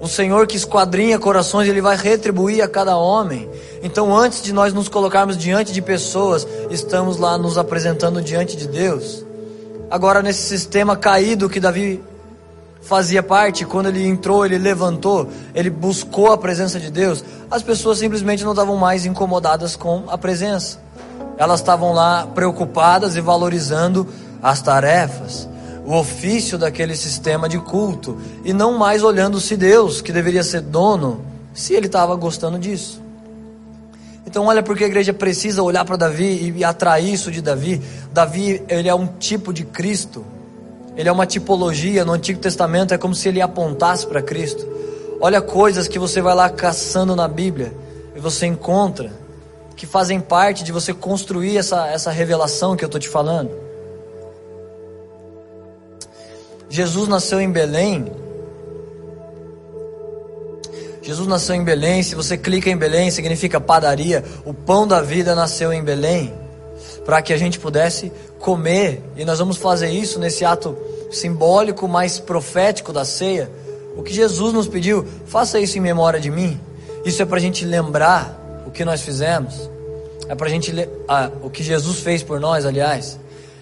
[0.00, 3.48] O Senhor que esquadrinha corações, Ele vai retribuir a cada homem.
[3.82, 8.68] Então, antes de nós nos colocarmos diante de pessoas, estamos lá nos apresentando diante de
[8.68, 9.24] Deus.
[9.90, 12.02] Agora, nesse sistema caído que Davi
[12.82, 17.98] fazia parte, quando ele entrou, ele levantou, ele buscou a presença de Deus, as pessoas
[17.98, 20.78] simplesmente não estavam mais incomodadas com a presença.
[21.38, 24.06] Elas estavam lá preocupadas e valorizando
[24.42, 25.48] as tarefas,
[25.84, 30.60] o ofício daquele sistema de culto, e não mais olhando se Deus, que deveria ser
[30.60, 33.00] dono, se ele estava gostando disso.
[34.26, 37.80] Então olha porque a igreja precisa olhar para Davi e atrair isso de Davi.
[38.12, 40.24] Davi, ele é um tipo de Cristo.
[40.96, 44.66] Ele é uma tipologia no Antigo Testamento, é como se ele apontasse para Cristo.
[45.20, 47.72] Olha coisas que você vai lá caçando na Bíblia
[48.14, 49.12] e você encontra
[49.76, 53.50] que fazem parte de você construir essa, essa revelação que eu estou te falando.
[56.68, 58.10] Jesus nasceu em Belém,
[61.06, 62.02] Jesus nasceu em Belém.
[62.02, 64.24] Se você clica em Belém, significa padaria.
[64.44, 66.34] O pão da vida nasceu em Belém
[67.04, 69.00] para que a gente pudesse comer.
[69.16, 70.76] E nós vamos fazer isso nesse ato
[71.12, 73.48] simbólico, mais profético da ceia.
[73.96, 76.60] O que Jesus nos pediu, faça isso em memória de mim.
[77.04, 79.70] Isso é para a gente lembrar o que nós fizemos.
[80.28, 80.74] É para a gente
[81.08, 83.16] ah, o que Jesus fez por nós, aliás.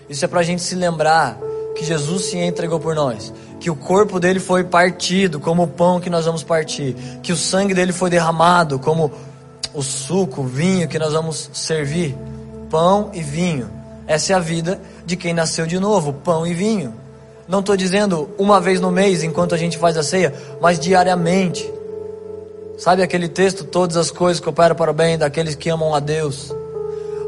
[0.08, 1.38] Isso é para a gente se lembrar
[1.74, 3.32] que Jesus se entregou por nós
[3.64, 7.36] que o corpo dele foi partido como o pão que nós vamos partir, que o
[7.36, 9.10] sangue dele foi derramado como
[9.72, 12.14] o suco, o vinho que nós vamos servir,
[12.68, 13.70] pão e vinho.
[14.06, 16.92] Essa é a vida de quem nasceu de novo, pão e vinho.
[17.48, 21.72] Não estou dizendo uma vez no mês enquanto a gente faz a ceia, mas diariamente.
[22.76, 26.54] Sabe aquele texto, todas as coisas cooperam para o bem daqueles que amam a Deus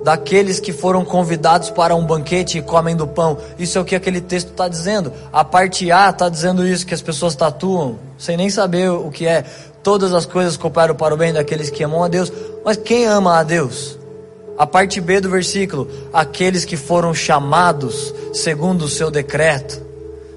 [0.07, 3.39] daqueles que foram convidados para um banquete e comem do pão.
[3.59, 5.13] Isso é o que aquele texto está dizendo.
[5.33, 9.27] A parte A está dizendo isso, que as pessoas tatuam, sem nem saber o que
[9.27, 9.43] é.
[9.83, 12.33] Todas as coisas cooperam para o bem daqueles que amam a Deus.
[12.65, 13.99] Mas quem ama a Deus?
[14.57, 19.83] A parte B do versículo: aqueles que foram chamados segundo o seu decreto,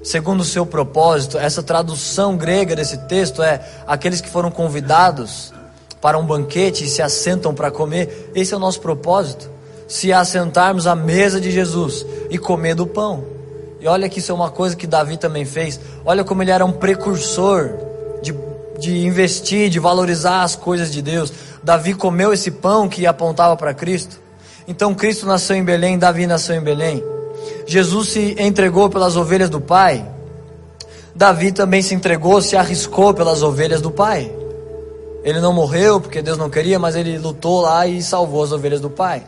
[0.02, 1.38] segundo o seu propósito.
[1.38, 5.54] Essa tradução grega desse texto é aqueles que foram convidados
[6.00, 8.32] para um banquete e se assentam para comer.
[8.34, 9.48] Esse é o nosso propósito
[9.90, 13.24] se assentarmos à mesa de Jesus e comer do pão.
[13.80, 15.80] E olha que isso é uma coisa que Davi também fez.
[16.04, 17.72] Olha como ele era um precursor
[18.22, 18.32] de,
[18.78, 21.32] de investir, de valorizar as coisas de Deus.
[21.60, 24.20] Davi comeu esse pão que apontava para Cristo.
[24.68, 27.02] Então Cristo nasceu em Belém, Davi nasceu em Belém.
[27.66, 30.08] Jesus se entregou pelas ovelhas do Pai.
[31.16, 34.32] Davi também se entregou, se arriscou pelas ovelhas do Pai.
[35.24, 38.80] Ele não morreu porque Deus não queria, mas ele lutou lá e salvou as ovelhas
[38.80, 39.26] do Pai.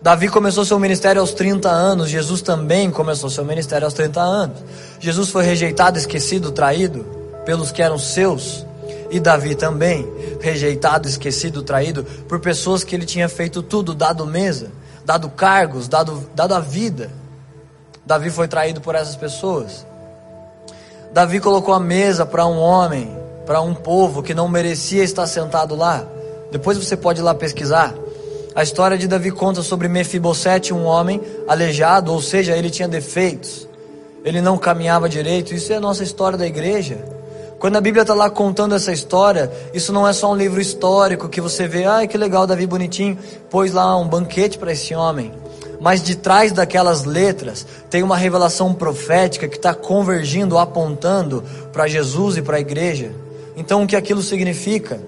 [0.00, 4.58] Davi começou seu ministério aos 30 anos, Jesus também começou seu ministério aos 30 anos.
[5.00, 7.04] Jesus foi rejeitado, esquecido, traído
[7.44, 8.64] pelos que eram seus,
[9.10, 10.06] e Davi também,
[10.40, 14.70] rejeitado, esquecido, traído por pessoas que ele tinha feito tudo, dado mesa,
[15.04, 17.10] dado cargos, dado, dado a vida.
[18.06, 19.84] Davi foi traído por essas pessoas.
[21.12, 25.74] Davi colocou a mesa para um homem, para um povo que não merecia estar sentado
[25.74, 26.06] lá.
[26.52, 27.94] Depois você pode ir lá pesquisar.
[28.58, 33.68] A história de Davi conta sobre Mefibosete, um homem aleijado, ou seja, ele tinha defeitos.
[34.24, 35.54] Ele não caminhava direito.
[35.54, 36.98] Isso é a nossa história da igreja.
[37.60, 41.28] Quando a Bíblia está lá contando essa história, isso não é só um livro histórico
[41.28, 43.16] que você vê, ai que legal, Davi bonitinho,
[43.48, 45.32] pôs lá um banquete para esse homem.
[45.80, 52.36] Mas de trás daquelas letras tem uma revelação profética que está convergindo, apontando para Jesus
[52.36, 53.12] e para a igreja.
[53.56, 54.98] Então o que aquilo significa?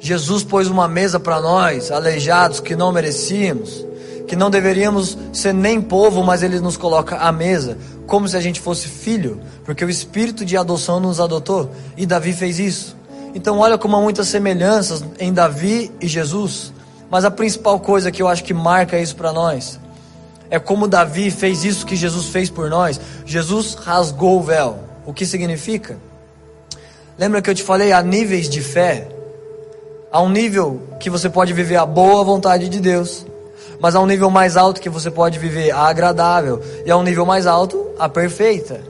[0.00, 3.84] Jesus pôs uma mesa para nós, aleijados, que não merecíamos,
[4.26, 8.40] que não deveríamos ser nem povo, mas Ele nos coloca à mesa, como se a
[8.40, 12.96] gente fosse filho, porque o espírito de adoção nos adotou, e Davi fez isso.
[13.34, 16.72] Então, olha como há muitas semelhanças em Davi e Jesus,
[17.10, 19.78] mas a principal coisa que eu acho que marca isso para nós
[20.50, 23.00] é como Davi fez isso que Jesus fez por nós.
[23.24, 24.78] Jesus rasgou o véu.
[25.04, 25.98] O que significa?
[27.18, 29.08] Lembra que eu te falei há níveis de fé?
[30.10, 33.26] Há um nível que você pode viver a boa vontade de Deus,
[33.78, 37.02] mas há um nível mais alto que você pode viver a agradável, e há um
[37.02, 38.80] nível mais alto a perfeita.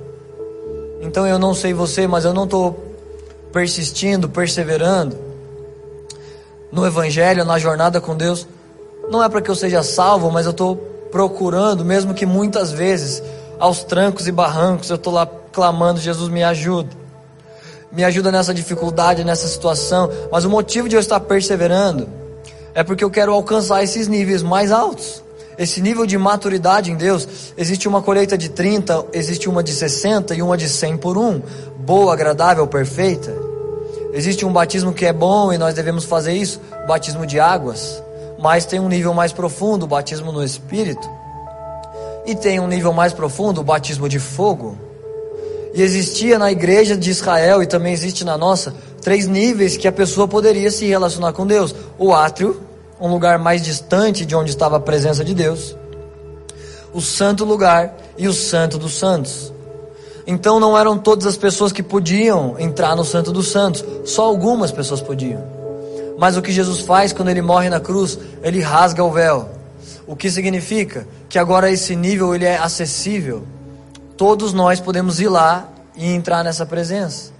[1.00, 2.94] Então eu não sei você, mas eu não estou
[3.52, 5.18] persistindo, perseverando
[6.70, 8.46] no Evangelho, na jornada com Deus.
[9.10, 10.76] Não é para que eu seja salvo, mas eu estou
[11.10, 13.20] procurando, mesmo que muitas vezes,
[13.58, 16.97] aos trancos e barrancos, eu estou lá clamando: Jesus me ajuda
[17.90, 20.10] me ajuda nessa dificuldade, nessa situação.
[20.30, 22.08] Mas o motivo de eu estar perseverando
[22.74, 25.22] é porque eu quero alcançar esses níveis mais altos.
[25.58, 27.26] Esse nível de maturidade em Deus.
[27.56, 31.42] Existe uma colheita de 30, existe uma de 60 e uma de 100 por um.
[31.78, 33.34] Boa, agradável, perfeita.
[34.12, 38.02] Existe um batismo que é bom e nós devemos fazer isso, batismo de águas.
[38.38, 41.08] Mas tem um nível mais profundo, o batismo no Espírito.
[42.24, 44.78] E tem um nível mais profundo, o batismo de fogo.
[45.74, 49.92] E existia na igreja de Israel e também existe na nossa três níveis que a
[49.92, 52.60] pessoa poderia se relacionar com Deus: o átrio,
[53.00, 55.76] um lugar mais distante de onde estava a presença de Deus,
[56.92, 59.52] o santo lugar e o santo dos santos.
[60.26, 64.70] Então não eram todas as pessoas que podiam entrar no santo dos santos, só algumas
[64.70, 65.42] pessoas podiam.
[66.18, 69.48] Mas o que Jesus faz quando ele morre na cruz, ele rasga o véu.
[70.06, 73.44] O que significa que agora esse nível ele é acessível
[74.18, 77.30] todos nós podemos ir lá e entrar nessa presença.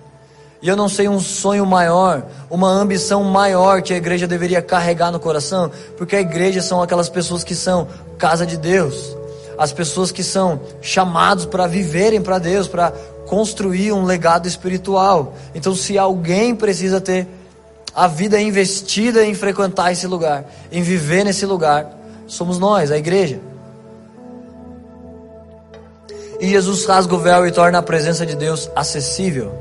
[0.63, 5.11] E eu não sei um sonho maior, uma ambição maior que a igreja deveria carregar
[5.11, 7.87] no coração, porque a igreja são aquelas pessoas que são
[8.17, 9.17] casa de Deus,
[9.59, 12.93] as pessoas que são chamados para viverem para Deus, para
[13.27, 15.35] construir um legado espiritual.
[15.55, 17.27] Então, se alguém precisa ter
[17.95, 21.91] a vida investida em frequentar esse lugar, em viver nesse lugar,
[22.27, 23.41] somos nós, a igreja.
[26.41, 29.53] E Jesus rasga o véu e torna a presença de Deus acessível.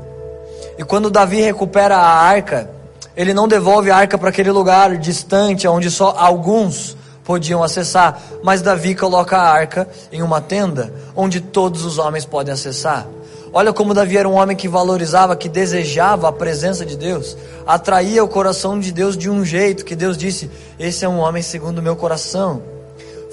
[0.78, 2.70] E quando Davi recupera a arca,
[3.16, 8.62] ele não devolve a arca para aquele lugar distante, onde só alguns podiam acessar, mas
[8.62, 13.06] Davi coloca a arca em uma tenda, onde todos os homens podem acessar.
[13.52, 17.36] Olha como Davi era um homem que valorizava, que desejava a presença de Deus,
[17.66, 21.42] atraía o coração de Deus de um jeito que Deus disse: Esse é um homem
[21.42, 22.62] segundo o meu coração.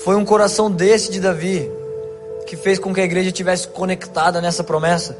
[0.04, 1.72] Foi um coração desse de Davi
[2.46, 5.18] que fez com que a igreja estivesse conectada nessa promessa.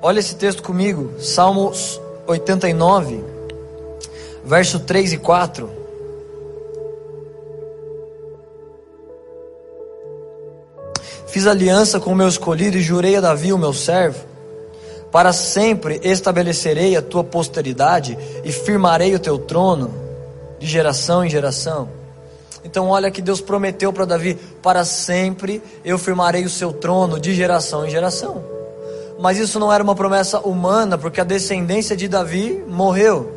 [0.00, 3.22] Olha esse texto comigo, Salmos 89,
[4.44, 5.70] verso 3 e 4.
[11.26, 14.24] Fiz aliança com o meu escolhido e jurei a Davi, o meu servo.
[15.10, 19.92] Para sempre estabelecerei a tua posteridade e firmarei o teu trono
[20.58, 22.03] de geração em geração.
[22.64, 27.34] Então, olha que Deus prometeu para Davi: para sempre eu firmarei o seu trono de
[27.34, 28.42] geração em geração.
[29.18, 33.30] Mas isso não era uma promessa humana, porque a descendência de Davi morreu.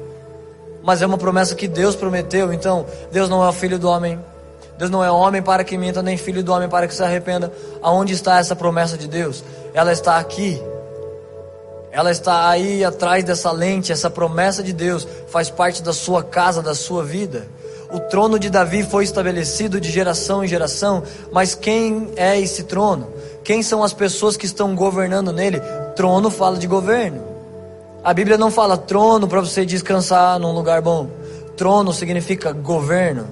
[0.81, 2.51] Mas é uma promessa que Deus prometeu.
[2.53, 4.19] Então, Deus não é o filho do homem.
[4.77, 7.51] Deus não é homem para que minta, nem filho do homem para que se arrependa.
[7.81, 9.43] Aonde está essa promessa de Deus?
[9.73, 10.61] Ela está aqui.
[11.91, 13.91] Ela está aí atrás dessa lente.
[13.91, 17.47] Essa promessa de Deus faz parte da sua casa, da sua vida.
[17.91, 23.07] O trono de Davi foi estabelecido de geração em geração, mas quem é esse trono?
[23.43, 25.61] Quem são as pessoas que estão governando nele?
[25.95, 27.23] Trono fala de governo.
[28.03, 31.09] A Bíblia não fala trono para você descansar num lugar bom.
[31.55, 33.25] Trono significa governo.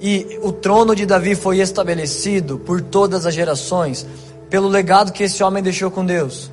[0.00, 4.06] E o trono de Davi foi estabelecido por todas as gerações,
[4.48, 6.50] pelo legado que esse homem deixou com Deus.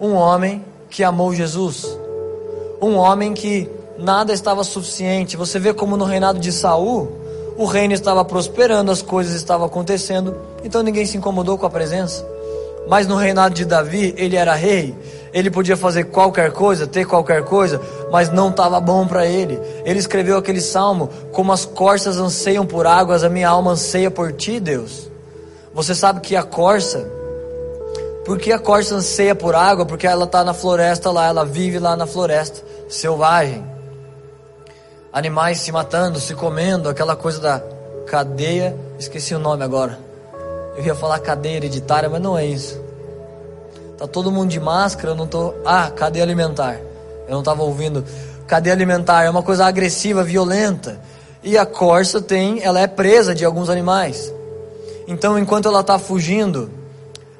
[0.00, 1.86] Um homem que amou Jesus.
[2.80, 3.68] Um homem que
[4.02, 5.36] nada estava suficiente.
[5.36, 7.12] Você vê como no reinado de Saul,
[7.56, 12.26] o reino estava prosperando, as coisas estavam acontecendo, então ninguém se incomodou com a presença.
[12.88, 14.94] Mas no reinado de Davi, ele era rei,
[15.32, 19.58] ele podia fazer qualquer coisa, ter qualquer coisa, mas não estava bom para ele.
[19.84, 24.32] Ele escreveu aquele salmo: Como as corças anseiam por águas, a minha alma anseia por
[24.32, 25.10] ti, Deus.
[25.72, 27.08] Você sabe que a corça,
[28.24, 29.86] porque a corça anseia por água?
[29.86, 33.71] Porque ela está na floresta lá, ela vive lá na floresta, selvagem
[35.12, 37.62] animais se matando, se comendo, aquela coisa da
[38.06, 39.98] cadeia, esqueci o nome agora.
[40.76, 42.80] Eu ia falar cadeia hereditária, mas não é isso.
[43.98, 45.52] Tá todo mundo de máscara, eu não tô.
[45.64, 46.78] Ah, cadeia alimentar.
[47.26, 48.04] Eu não estava ouvindo.
[48.46, 50.98] Cadeia alimentar é uma coisa agressiva, violenta.
[51.42, 54.32] E a corça tem, ela é presa de alguns animais.
[55.06, 56.70] Então, enquanto ela está fugindo,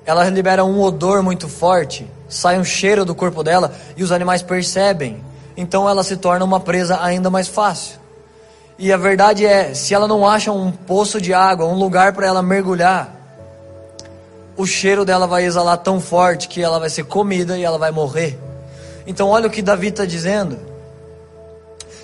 [0.05, 4.43] ela libera um odor muito forte, sai um cheiro do corpo dela e os animais
[4.43, 5.23] percebem
[5.57, 8.01] então ela se torna uma presa ainda mais fácil.
[8.79, 12.27] E a verdade é, se ela não acha um poço de água, um lugar para
[12.27, 13.15] ela mergulhar,
[14.57, 17.91] o cheiro dela vai exalar tão forte que ela vai ser comida e ela vai
[17.91, 18.39] morrer.
[19.07, 20.59] Então, olha o que Davi está dizendo.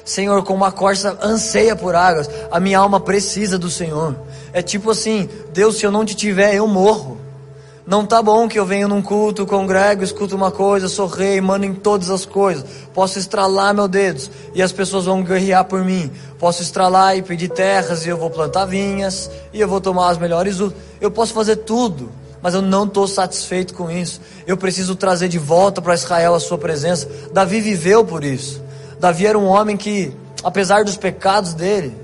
[0.05, 4.17] Senhor, como a corça anseia por águas, a minha alma precisa do Senhor.
[4.53, 7.19] É tipo assim: Deus, se eu não te tiver, eu morro.
[7.89, 11.65] Não tá bom que eu venha num culto, congrego, escuto uma coisa, sou rei, mando
[11.65, 12.63] em todas as coisas.
[12.93, 16.11] Posso estralar meus dedos e as pessoas vão guerrear por mim.
[16.39, 20.19] Posso estralar e pedir terras e eu vou plantar vinhas e eu vou tomar as
[20.19, 20.59] melhores.
[21.01, 22.11] Eu posso fazer tudo,
[22.43, 24.21] mas eu não estou satisfeito com isso.
[24.47, 27.09] Eu preciso trazer de volta para Israel a sua presença.
[27.33, 28.63] Davi viveu por isso.
[29.01, 30.13] Davi era um homem que,
[30.45, 31.97] apesar dos pecados dele,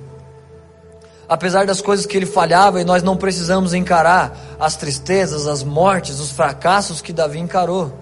[1.29, 6.21] apesar das coisas que ele falhava, e nós não precisamos encarar as tristezas, as mortes,
[6.21, 7.93] os fracassos que Davi encarou.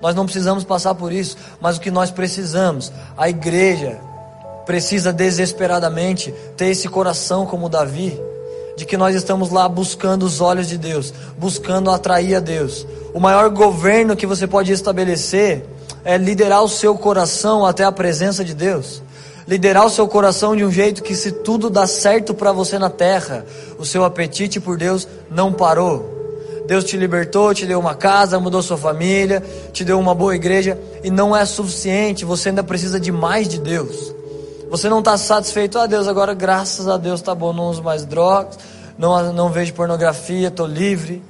[0.00, 3.98] Nós não precisamos passar por isso, mas o que nós precisamos, a igreja
[4.64, 8.20] precisa desesperadamente ter esse coração como Davi,
[8.76, 12.86] de que nós estamos lá buscando os olhos de Deus, buscando atrair a Deus.
[13.12, 15.64] O maior governo que você pode estabelecer
[16.04, 19.02] é liderar o seu coração até a presença de Deus
[19.48, 22.90] liderar o seu coração de um jeito que, se tudo dá certo para você na
[22.90, 23.46] terra,
[23.78, 26.16] o seu apetite por Deus não parou.
[26.66, 30.78] Deus te libertou, te deu uma casa, mudou sua família, te deu uma boa igreja
[31.02, 34.14] e não é suficiente, você ainda precisa de mais de Deus.
[34.68, 38.04] Você não está satisfeito, ah Deus, agora graças a Deus tá bom, não uso mais
[38.04, 38.58] drogas,
[38.98, 41.22] não, não vejo pornografia, estou livre.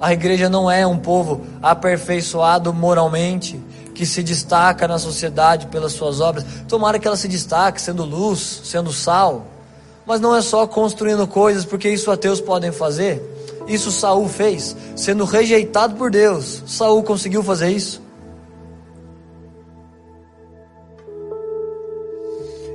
[0.00, 3.60] A igreja não é um povo aperfeiçoado moralmente
[3.94, 6.44] que se destaca na sociedade pelas suas obras.
[6.68, 9.46] Tomara que ela se destaque sendo luz, sendo sal.
[10.06, 13.22] Mas não é só construindo coisas, porque isso ateus podem fazer.
[13.66, 16.62] Isso Saul fez, sendo rejeitado por Deus.
[16.66, 18.02] Saul conseguiu fazer isso?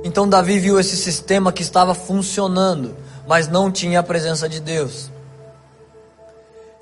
[0.02, 5.10] Então Davi viu esse sistema que estava funcionando, mas não tinha a presença de Deus.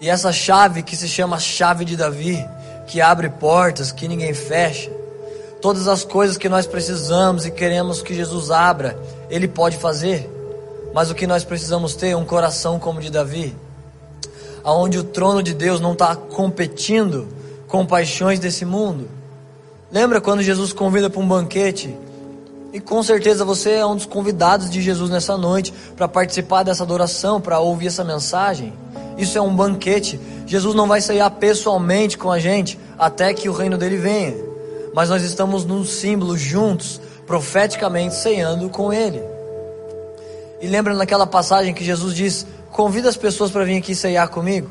[0.00, 2.46] E essa chave que se chama chave de Davi,
[2.86, 4.90] que abre portas que ninguém fecha.
[5.60, 10.30] Todas as coisas que nós precisamos e queremos que Jesus abra, Ele pode fazer.
[10.94, 13.54] Mas o que nós precisamos ter é um coração como o de Davi,
[14.62, 17.28] aonde o trono de Deus não está competindo
[17.66, 19.08] com paixões desse mundo.
[19.90, 21.96] Lembra quando Jesus convida para um banquete?
[22.72, 26.82] E com certeza você é um dos convidados de Jesus nessa noite para participar dessa
[26.82, 28.72] adoração, para ouvir essa mensagem.
[29.16, 30.20] Isso é um banquete.
[30.46, 34.34] Jesus não vai sair pessoalmente com a gente até que o reino dele venha.
[34.94, 39.22] Mas nós estamos num símbolo juntos, profeticamente ceando com ele.
[40.60, 44.70] E lembra naquela passagem que Jesus diz: Convida as pessoas para vir aqui ceiar comigo.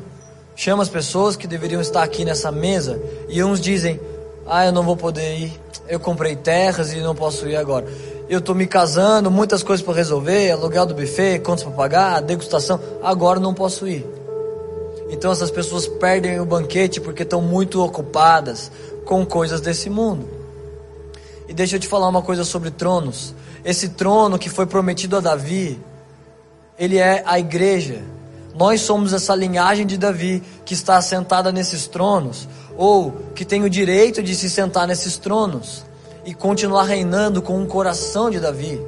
[0.54, 3.00] Chama as pessoas que deveriam estar aqui nessa mesa.
[3.28, 4.00] E uns dizem:
[4.46, 5.60] Ah, eu não vou poder ir.
[5.88, 7.86] Eu comprei terras e não posso ir agora.
[8.28, 12.80] Eu estou me casando, muitas coisas para resolver: aluguel do buffet, contas para pagar, degustação.
[13.02, 14.04] Agora não posso ir.
[15.08, 18.70] Então essas pessoas perdem o banquete porque estão muito ocupadas
[19.04, 20.28] com coisas desse mundo.
[21.48, 23.34] E deixa eu te falar uma coisa sobre tronos.
[23.64, 25.78] Esse trono que foi prometido a Davi,
[26.78, 28.02] ele é a igreja.
[28.54, 33.70] Nós somos essa linhagem de Davi que está assentada nesses tronos, ou que tem o
[33.70, 35.84] direito de se sentar nesses tronos
[36.24, 38.80] e continuar reinando com o coração de Davi.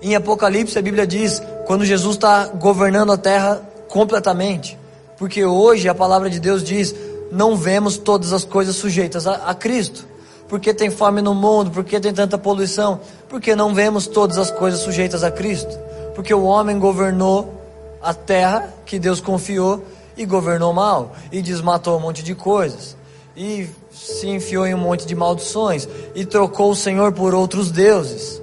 [0.00, 4.78] Em Apocalipse a Bíblia diz: quando Jesus está governando a terra completamente,
[5.22, 6.92] porque hoje a palavra de Deus diz:
[7.30, 10.04] não vemos todas as coisas sujeitas a, a Cristo.
[10.48, 14.80] Porque tem fome no mundo, porque tem tanta poluição, porque não vemos todas as coisas
[14.80, 15.78] sujeitas a Cristo.
[16.16, 17.54] Porque o homem governou
[18.02, 19.84] a terra que Deus confiou
[20.16, 22.96] e governou mal, e desmatou um monte de coisas,
[23.36, 28.42] e se enfiou em um monte de maldições, e trocou o Senhor por outros deuses.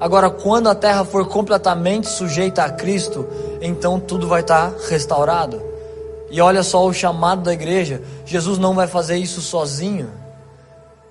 [0.00, 3.28] Agora, quando a terra for completamente sujeita a Cristo,
[3.62, 5.69] então tudo vai estar restaurado.
[6.30, 10.08] E olha só o chamado da igreja: Jesus não vai fazer isso sozinho.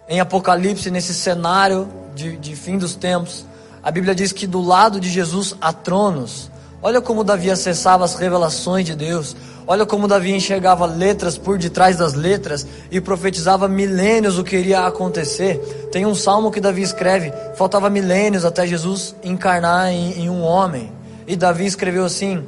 [0.07, 3.45] Em Apocalipse, nesse cenário de, de fim dos tempos,
[3.83, 6.49] a Bíblia diz que do lado de Jesus há tronos.
[6.81, 9.35] Olha como Davi acessava as revelações de Deus.
[9.67, 14.87] Olha como Davi enxergava letras por detrás das letras e profetizava milênios o que iria
[14.87, 15.57] acontecer.
[15.91, 20.91] Tem um salmo que Davi escreve: faltava milênios até Jesus encarnar em, em um homem.
[21.27, 22.43] E Davi escreveu assim: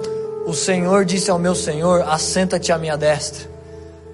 [0.52, 3.50] o Senhor disse ao meu Senhor: Assenta-te à minha destra.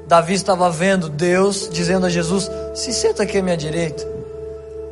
[0.08, 4.08] Davi estava vendo Deus dizendo a Jesus: Se senta aqui à minha direita.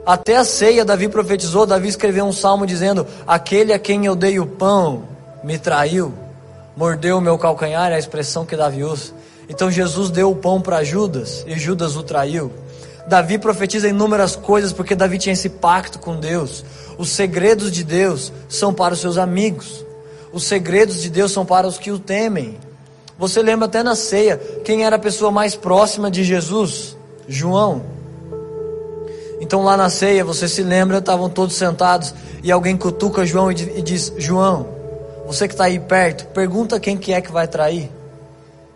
[0.04, 1.68] Até a ceia, Davi profetizou.
[1.68, 5.04] Davi escreveu um salmo dizendo: Aquele a quem eu dei o pão
[5.44, 6.12] me traiu,
[6.76, 7.92] mordeu o meu calcanhar.
[7.92, 9.14] É a expressão que Davi usa.
[9.48, 12.52] Então Jesus deu o pão para Judas e Judas o traiu.
[13.08, 16.66] Davi profetiza inúmeras coisas porque Davi tinha esse pacto com Deus.
[16.98, 19.86] Os segredos de Deus são para os seus amigos.
[20.36, 22.58] Os segredos de Deus são para os que o temem.
[23.18, 26.98] Você lembra até na ceia quem era a pessoa mais próxima de Jesus?
[27.26, 27.82] João.
[29.40, 32.14] Então lá na ceia, você se lembra, estavam todos sentados
[32.44, 34.68] e alguém cutuca João e diz: João,
[35.26, 37.90] você que está aí perto, pergunta quem que é que vai trair.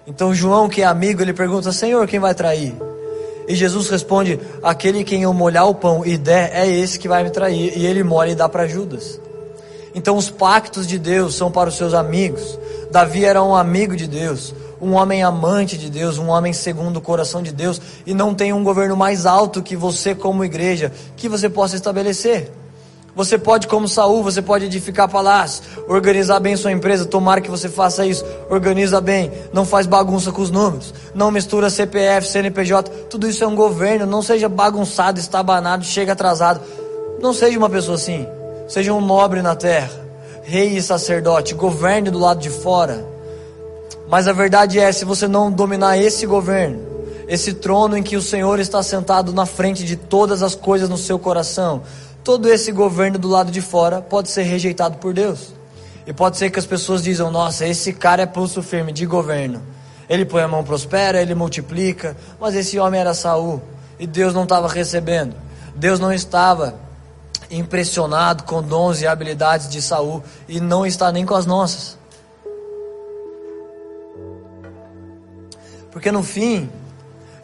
[0.07, 2.73] Então João, que é amigo, ele pergunta: Senhor, quem vai trair?
[3.49, 7.21] E Jesus responde: Aquele quem eu molhar o pão e der, é esse que vai
[7.21, 7.77] me trair.
[7.77, 9.19] E ele molha e dá para Judas.
[9.93, 12.57] Então os pactos de Deus são para os seus amigos.
[12.91, 17.01] Davi era um amigo de Deus, um homem amante de Deus, um homem segundo o
[17.01, 21.27] coração de Deus, e não tem um governo mais alto que você, como igreja, que
[21.27, 22.51] você possa estabelecer.
[23.15, 27.67] Você pode, como Saul, você pode edificar palácios, organizar bem sua empresa, tomara que você
[27.67, 33.27] faça isso, organiza bem, não faz bagunça com os números, não mistura CPF, CNPJ, tudo
[33.27, 36.61] isso é um governo, não seja bagunçado, estabanado, chega atrasado.
[37.21, 38.25] Não seja uma pessoa assim.
[38.69, 39.89] Seja um nobre na terra,
[40.43, 43.03] rei e sacerdote, governe do lado de fora.
[44.07, 46.79] Mas a verdade é, se você não dominar esse governo,
[47.27, 50.99] esse trono em que o Senhor está sentado na frente de todas as coisas no
[50.99, 51.81] seu coração,
[52.23, 55.51] todo esse governo do lado de fora pode ser rejeitado por Deus.
[56.05, 59.63] E pode ser que as pessoas dizem: Nossa, esse cara é pulso firme de governo.
[60.07, 62.15] Ele põe a mão prospera, ele multiplica.
[62.39, 63.59] Mas esse homem era Saul
[63.99, 65.35] e Deus não estava recebendo.
[65.75, 66.75] Deus não estava
[67.49, 71.97] impressionado com dons e habilidades de Saul e não está nem com as nossas.
[75.91, 76.69] Porque no fim,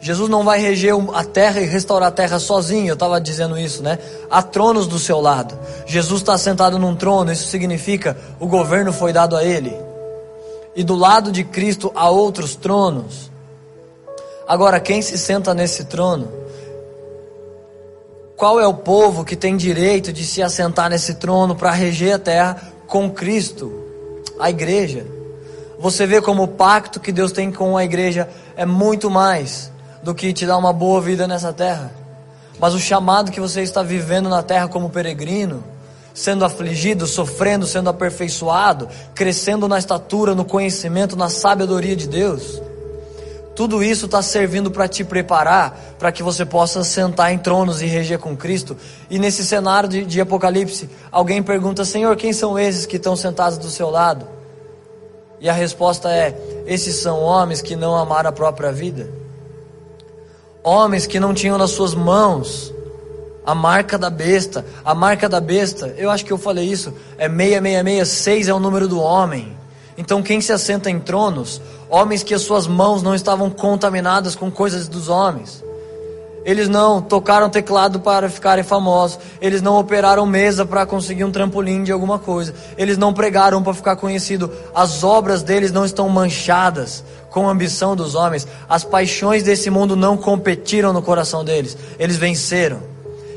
[0.00, 3.82] Jesus não vai reger a terra e restaurar a terra sozinho, eu estava dizendo isso,
[3.82, 3.98] né?
[4.30, 5.58] Há tronos do seu lado.
[5.86, 9.76] Jesus está sentado num trono, isso significa o governo foi dado a ele.
[10.76, 13.30] E do lado de Cristo há outros tronos.
[14.46, 16.45] Agora, quem se senta nesse trono?
[18.36, 22.18] Qual é o povo que tem direito de se assentar nesse trono para reger a
[22.18, 23.72] terra com Cristo?
[24.38, 25.06] A igreja.
[25.78, 29.72] Você vê como o pacto que Deus tem com a igreja é muito mais
[30.02, 31.90] do que te dar uma boa vida nessa terra.
[32.60, 35.64] Mas o chamado que você está vivendo na terra como peregrino,
[36.12, 42.60] sendo afligido, sofrendo, sendo aperfeiçoado, crescendo na estatura, no conhecimento, na sabedoria de Deus,
[43.56, 47.86] tudo isso está servindo para te preparar para que você possa sentar em tronos e
[47.86, 48.76] reger com Cristo.
[49.08, 53.56] E nesse cenário de, de Apocalipse, alguém pergunta: Senhor, quem são esses que estão sentados
[53.56, 54.28] do seu lado?
[55.40, 59.10] E a resposta é: esses são homens que não amaram a própria vida,
[60.62, 62.74] homens que não tinham nas suas mãos
[63.46, 64.66] a marca da besta.
[64.84, 68.86] A marca da besta, eu acho que eu falei isso, é 6666, é o número
[68.86, 69.56] do homem.
[69.98, 74.50] Então, quem se assenta em tronos, homens que as suas mãos não estavam contaminadas com
[74.50, 75.64] coisas dos homens.
[76.46, 79.18] Eles não tocaram teclado para ficarem famosos.
[79.40, 82.54] Eles não operaram mesa para conseguir um trampolim de alguma coisa.
[82.78, 84.48] Eles não pregaram para ficar conhecido.
[84.72, 88.46] As obras deles não estão manchadas com a ambição dos homens.
[88.68, 91.76] As paixões desse mundo não competiram no coração deles.
[91.98, 92.80] Eles venceram.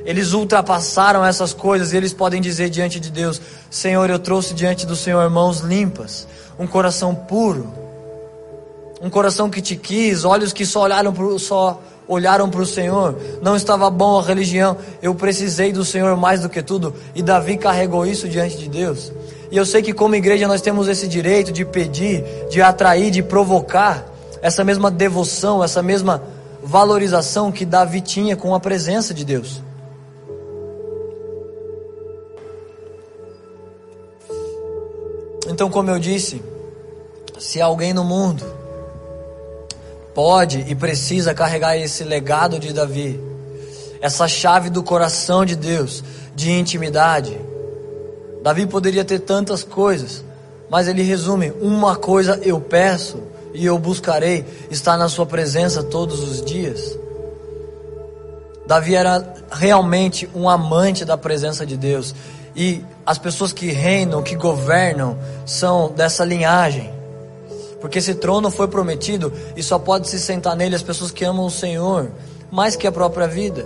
[0.06, 3.42] Eles ultrapassaram essas coisas e eles podem dizer diante de Deus:
[3.72, 6.28] Senhor, eu trouxe diante do Senhor mãos limpas,
[6.60, 7.68] um coração puro,
[9.02, 13.16] um coração que te quis, olhos que só olharam para só olharam para o Senhor.
[13.42, 14.76] Não estava bom a religião.
[15.00, 16.94] Eu precisei do Senhor mais do que tudo.
[17.14, 19.12] E Davi carregou isso diante de Deus.
[19.52, 23.22] E eu sei que como igreja nós temos esse direito de pedir, de atrair, de
[23.22, 24.06] provocar
[24.42, 26.22] essa mesma devoção, essa mesma
[26.64, 29.62] valorização que Davi tinha com a presença de Deus.
[35.60, 36.42] Então, como eu disse,
[37.38, 38.46] se alguém no mundo
[40.16, 43.20] pode e precisa carregar esse legado de Davi,
[44.00, 46.02] essa chave do coração de Deus,
[46.34, 47.38] de intimidade,
[48.42, 50.24] Davi poderia ter tantas coisas,
[50.70, 53.22] mas ele resume: uma coisa eu peço
[53.54, 56.98] e eu buscarei estar na Sua presença todos os dias.
[58.66, 62.16] Davi era realmente um amante da presença de Deus.
[62.56, 66.94] E as pessoas que reinam, que governam, são dessa linhagem.
[67.82, 71.44] Porque esse trono foi prometido e só pode se sentar nele as pessoas que amam
[71.44, 72.12] o Senhor
[72.52, 73.66] mais que a própria vida.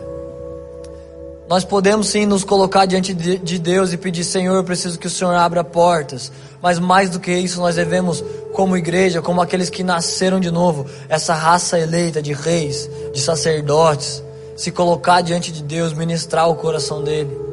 [1.50, 5.10] Nós podemos sim nos colocar diante de Deus e pedir: Senhor, eu preciso que o
[5.10, 6.32] Senhor abra portas.
[6.62, 8.24] Mas mais do que isso, nós devemos,
[8.54, 14.24] como igreja, como aqueles que nasceram de novo, essa raça eleita de reis, de sacerdotes,
[14.56, 17.53] se colocar diante de Deus, ministrar o coração dele.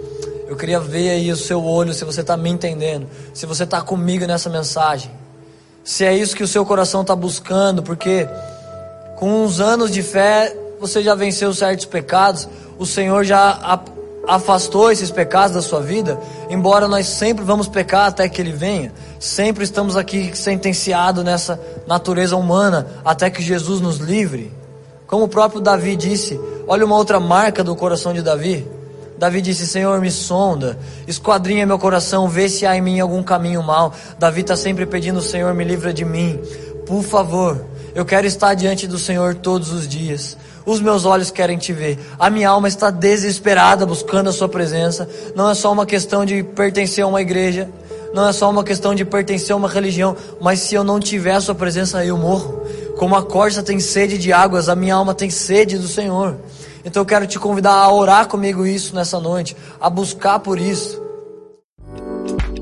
[0.50, 3.80] Eu queria ver aí o seu olho, se você está me entendendo, se você está
[3.80, 5.08] comigo nessa mensagem.
[5.84, 8.28] Se é isso que o seu coração está buscando, porque
[9.14, 12.48] com uns anos de fé você já venceu certos pecados,
[12.80, 13.80] o Senhor já
[14.26, 18.92] afastou esses pecados da sua vida, embora nós sempre vamos pecar até que Ele venha,
[19.20, 24.52] sempre estamos aqui sentenciados nessa natureza humana até que Jesus nos livre.
[25.06, 28.79] Como o próprio Davi disse, olha uma outra marca do coração de Davi.
[29.20, 33.62] Davi disse: Senhor, me sonda, esquadrinha meu coração, vê se há em mim algum caminho
[33.62, 33.92] mal.
[34.18, 36.40] Davi está sempre pedindo: Senhor, me livra de mim.
[36.86, 37.62] Por favor,
[37.94, 40.38] eu quero estar diante do Senhor todos os dias.
[40.64, 41.98] Os meus olhos querem te ver.
[42.18, 45.06] A minha alma está desesperada buscando a Sua presença.
[45.36, 47.68] Não é só uma questão de pertencer a uma igreja.
[48.14, 50.16] Não é só uma questão de pertencer a uma religião.
[50.40, 52.62] Mas se eu não tiver a Sua presença, eu morro.
[52.96, 56.36] Como a corça tem sede de águas, a minha alma tem sede do Senhor.
[56.84, 61.00] Então eu quero te convidar a orar comigo isso nessa noite, a buscar por isso.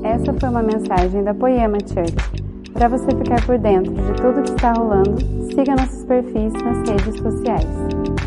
[0.03, 2.43] Essa foi uma mensagem da Poema Church.
[2.73, 5.17] Para você ficar por dentro de tudo que está rolando,
[5.53, 8.18] siga nossos perfis nas redes sociais.